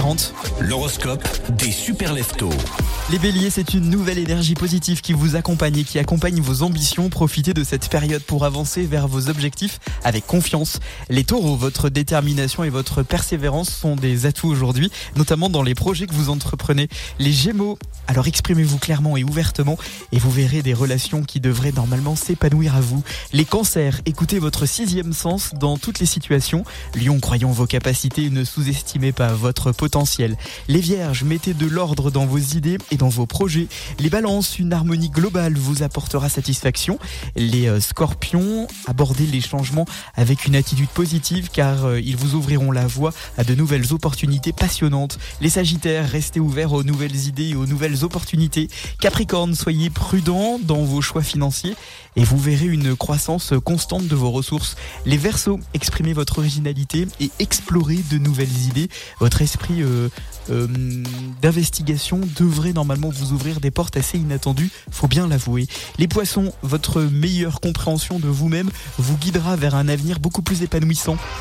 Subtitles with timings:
[0.00, 0.32] 7h40.
[0.60, 2.50] L'horoscope des super leftos.
[3.10, 7.08] Les béliers, c'est une nouvelle énergie positive qui vous accompagne et qui accompagne vos ambitions.
[7.08, 10.78] Profitez de cette période pour avancer vers vos objectifs avec confiance.
[11.08, 16.06] Les taureaux, votre détermination et votre persévérance sont des atouts aujourd'hui, notamment dans les projets
[16.06, 16.88] que vous entreprenez.
[17.18, 19.76] Les gémeaux, alors exprimez-vous clairement et ouvertement
[20.12, 23.02] et vous verrez des relations qui devraient normalement s'épanouir à vous.
[23.32, 26.62] Les cancers, écoutez votre sixième sens dans toutes les situations.
[26.94, 30.36] Lion, croyons vos capacités, ne sous-estimez pas votre potentiel.
[30.68, 33.66] Les vierges, mettez de l'ordre dans vos idées et dans vos projets.
[33.98, 36.98] Les balances, une harmonie globale vous apportera satisfaction.
[37.34, 42.70] Les euh, scorpions, abordez les changements avec une attitude positive car euh, ils vous ouvriront
[42.72, 45.18] la voie à de nouvelles opportunités passionnantes.
[45.40, 48.68] Les sagittaires, restez ouverts aux nouvelles idées et aux nouvelles opportunités.
[49.00, 51.76] Capricorne, soyez prudent dans vos choix financiers
[52.16, 54.76] et vous verrez une croissance constante de vos ressources.
[55.06, 58.88] Les versos, exprimez votre originalité et explorez de nouvelles idées.
[59.20, 60.08] Votre esprit euh,
[61.40, 65.68] d'investigation devrait normalement vous ouvrir des portes assez inattendues, faut bien l'avouer.
[65.98, 71.16] Les poissons, votre meilleure compréhension de vous-même vous guidera vers un avenir beaucoup plus épanouissant.